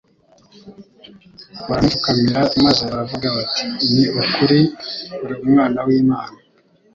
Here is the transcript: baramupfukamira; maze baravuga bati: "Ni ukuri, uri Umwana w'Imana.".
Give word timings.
baramupfukamira; 1.67 2.39
maze 2.65 2.81
baravuga 2.89 3.27
bati: 3.35 3.63
"Ni 3.93 4.05
ukuri, 4.21 4.59
uri 5.23 5.35
Umwana 5.45 5.79
w'Imana.". 5.87 6.35